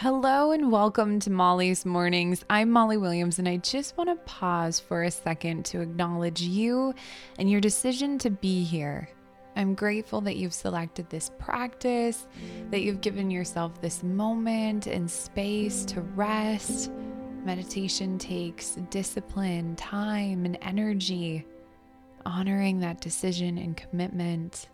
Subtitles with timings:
[0.00, 2.44] Hello and welcome to Molly's Mornings.
[2.48, 6.94] I'm Molly Williams, and I just want to pause for a second to acknowledge you
[7.36, 9.08] and your decision to be here.
[9.56, 12.28] I'm grateful that you've selected this practice,
[12.70, 16.92] that you've given yourself this moment and space to rest.
[17.44, 21.44] Meditation takes discipline, time, and energy.
[22.24, 24.68] Honoring that decision and commitment,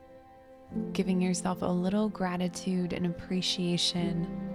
[0.92, 4.53] giving yourself a little gratitude and appreciation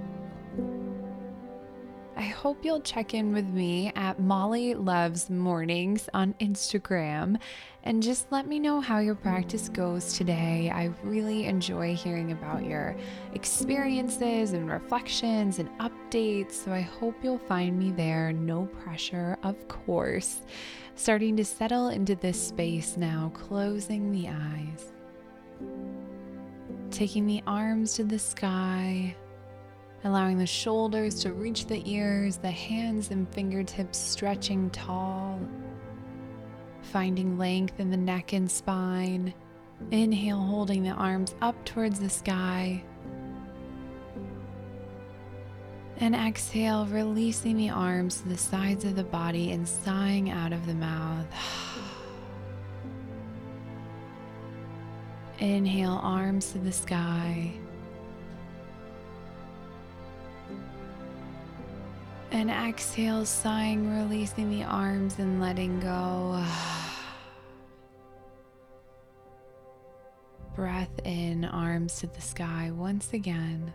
[2.19, 7.39] I hope you'll check in with me at Molly Loves Mornings on Instagram
[7.83, 10.69] and just let me know how your practice goes today.
[10.69, 12.97] I really enjoy hearing about your
[13.35, 18.33] experiences and reflections and updates, so I hope you'll find me there.
[18.33, 20.41] No pressure, of course.
[20.95, 24.91] Starting to settle into this space now, closing the eyes,
[26.91, 29.15] taking the arms to the sky
[30.03, 35.39] allowing the shoulders to reach the ears, the hands and fingertips stretching tall,
[36.81, 39.33] finding length in the neck and spine.
[39.91, 42.83] Inhale, holding the arms up towards the sky.
[45.97, 50.65] And exhale, releasing the arms to the sides of the body and sighing out of
[50.65, 51.25] the mouth.
[55.39, 57.53] Inhale, arms to the sky.
[62.39, 66.41] And exhale, sighing, releasing the arms and letting go.
[70.55, 73.73] Breath in, arms to the sky once again.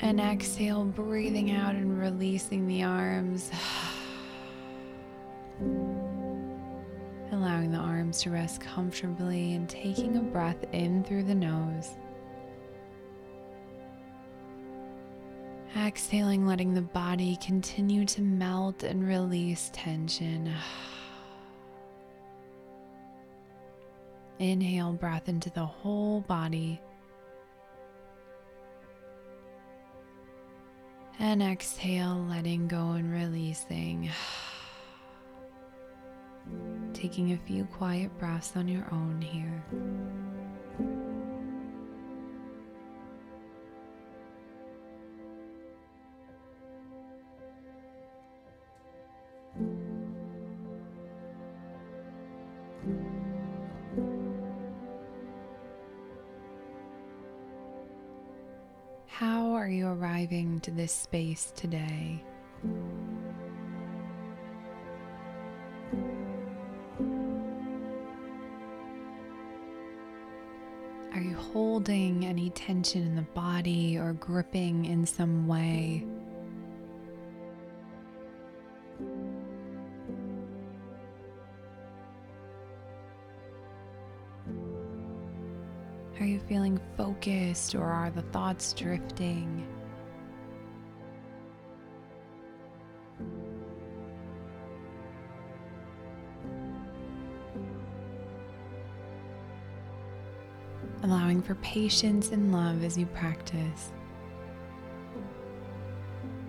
[0.00, 3.50] And exhale, breathing out and releasing the arms.
[7.30, 11.90] Allowing the arms to rest comfortably and taking a breath in through the nose.
[15.76, 20.50] Exhaling, letting the body continue to melt and release tension.
[24.38, 26.80] Inhale breath into the whole body.
[31.18, 34.08] And exhale, letting go and releasing.
[36.94, 39.62] Taking a few quiet breaths on your own here.
[59.66, 62.22] Are you arriving to this space today?
[71.12, 76.06] Are you holding any tension in the body or gripping in some way?
[86.18, 89.66] Are you feeling focused or are the thoughts drifting?
[101.02, 103.92] Allowing for patience and love as you practice.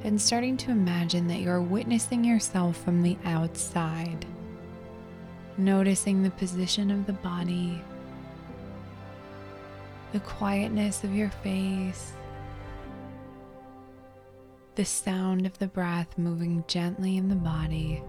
[0.06, 4.26] And starting to imagine that you're witnessing yourself from the outside.
[5.58, 7.84] Noticing the position of the body
[10.18, 12.14] the quietness of your face,
[14.74, 18.02] the sound of the breath moving gently in the body,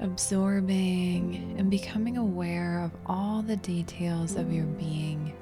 [0.00, 5.32] absorbing and becoming aware of all the details of your being.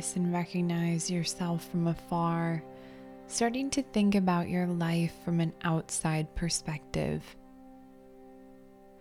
[0.00, 2.62] Notice and recognize yourself from afar,
[3.26, 7.22] starting to think about your life from an outside perspective.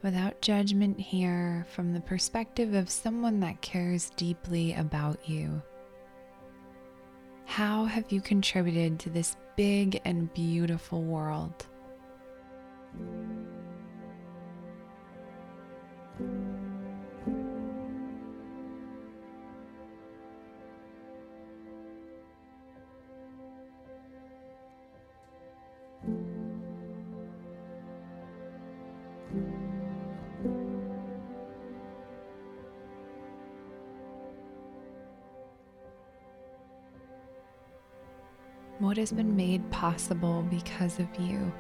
[0.03, 5.61] Without judgment here, from the perspective of someone that cares deeply about you.
[7.45, 11.65] How have you contributed to this big and beautiful world?
[38.89, 41.53] What has been made possible because of you.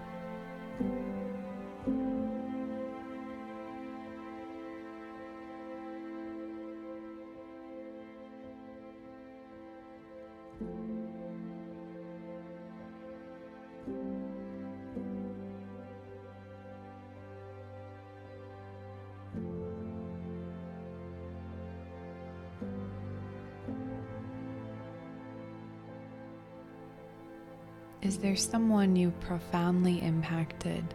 [28.01, 30.85] Is there someone you've profoundly impacted?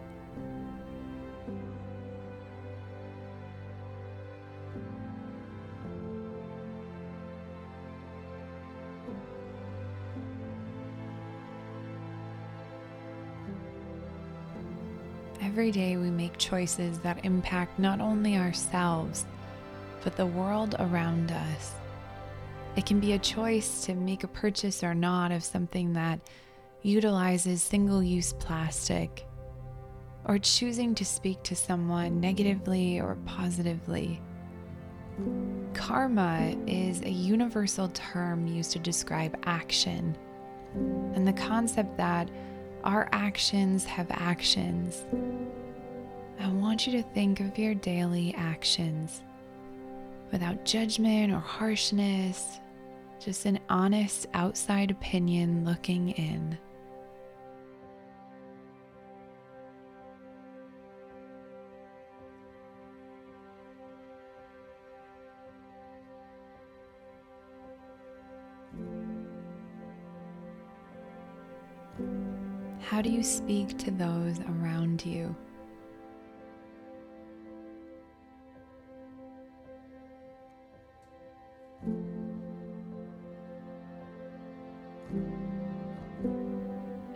[15.43, 19.27] Every day we make choices that impact not only ourselves,
[20.03, 21.75] but the world around us.
[22.77, 26.19] It can be a choice to make a purchase or not of something that
[26.85, 29.27] utilizes single use plastic,
[30.27, 34.23] or choosing to speak to someone negatively or positively.
[35.73, 40.17] Karma is a universal term used to describe action,
[41.15, 42.31] and the concept that
[42.85, 45.07] our actions have actions.
[46.39, 49.23] I want you to think of your daily actions
[50.31, 52.61] without judgment or harshness,
[53.21, 56.59] just an honest outside opinion looking in.
[72.85, 75.35] How do you speak to those around you?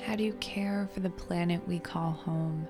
[0.03, 2.67] How do you care for the planet we call home?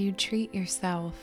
[0.00, 1.14] Do you treat yourself?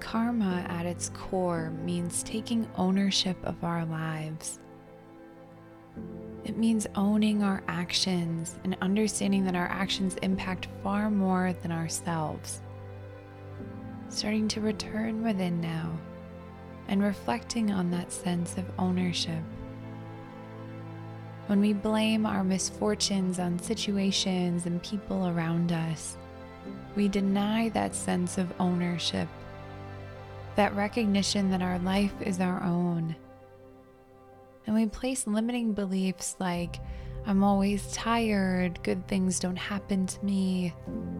[0.00, 4.60] Karma at its core means taking ownership of our lives.
[6.44, 12.60] It means owning our actions and understanding that our actions impact far more than ourselves.
[14.10, 15.98] Starting to return within now
[16.88, 19.42] and reflecting on that sense of ownership.
[21.46, 26.16] When we blame our misfortunes on situations and people around us,
[26.96, 29.28] we deny that sense of ownership,
[30.56, 33.14] that recognition that our life is our own.
[34.66, 36.80] And we place limiting beliefs like,
[37.26, 40.74] I'm always tired, good things don't happen to me,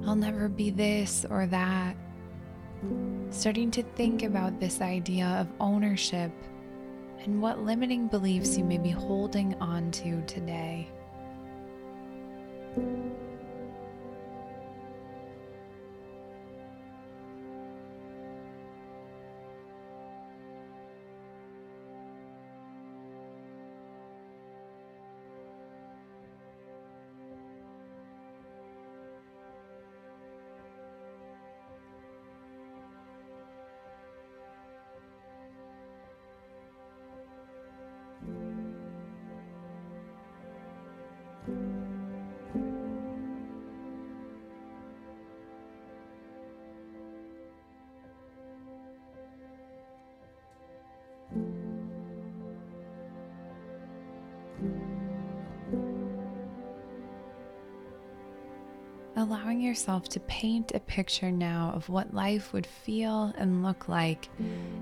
[0.07, 1.97] I'll never be this or that
[3.31, 6.31] starting to think about this idea of ownership
[7.25, 10.89] and what limiting beliefs you may be holding on to today.
[59.25, 64.29] Allowing yourself to paint a picture now of what life would feel and look like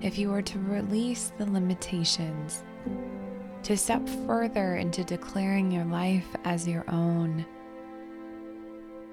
[0.01, 2.65] if you were to release the limitations,
[3.63, 7.47] to step further into declaring your life as your own.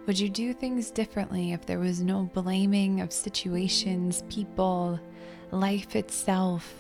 [0.07, 4.99] Would you do things differently if there was no blaming of situations, people,
[5.51, 6.73] life itself,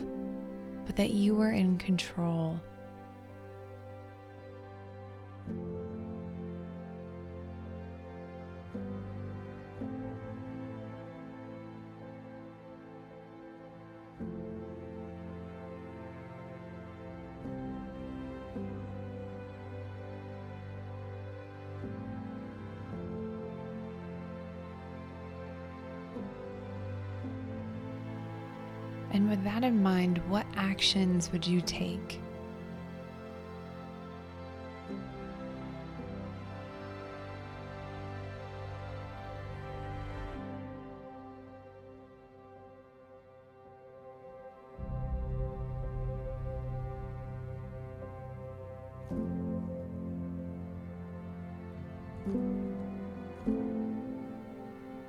[0.87, 2.59] but that you were in control?
[29.19, 32.21] And with that in mind, what actions would you take?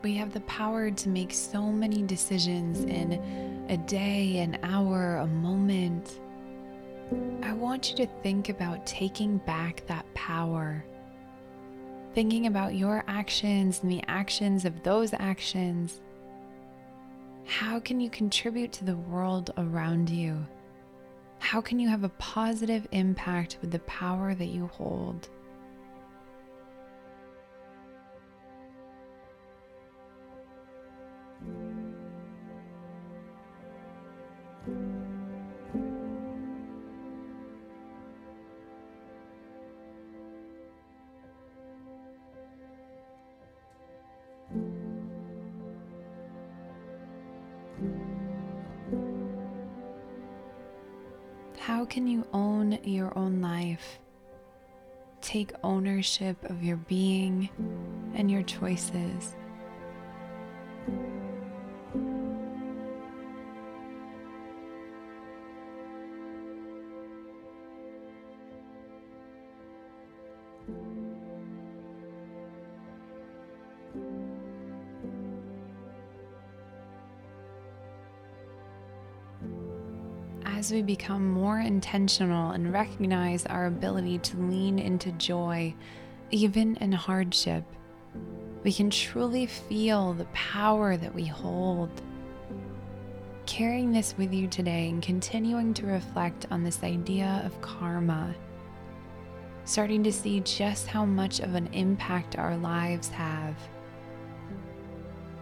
[0.03, 5.27] We have the power to make so many decisions in a day, an hour, a
[5.29, 6.19] moment.
[7.41, 10.85] I want you to think about taking back that power.
[12.13, 16.01] Thinking about your actions and the actions of those actions.
[17.47, 20.45] How can you contribute to the world around you?
[21.39, 25.29] How can you have a positive impact with the power that you hold?
[51.91, 53.99] Can you own your own life?
[55.21, 57.51] Take ownership of your being
[58.15, 59.35] and your choices.
[80.61, 85.75] As we become more intentional and recognize our ability to lean into joy,
[86.33, 87.65] even in hardship,
[88.63, 91.89] we can truly feel the power that we hold.
[93.47, 98.35] Carrying this with you today and continuing to reflect on this idea of karma,
[99.65, 103.57] starting to see just how much of an impact our lives have.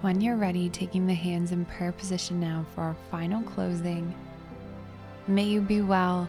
[0.01, 4.15] When you're ready, taking the hands in prayer position now for our final closing.
[5.29, 6.29] May you be well.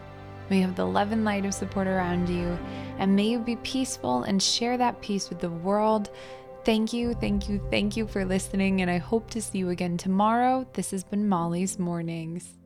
[0.50, 2.58] May you have the love and light of support around you.
[2.98, 6.10] And may you be peaceful and share that peace with the world.
[6.64, 8.82] Thank you, thank you, thank you for listening.
[8.82, 10.66] And I hope to see you again tomorrow.
[10.74, 12.59] This has been Molly's Mornings.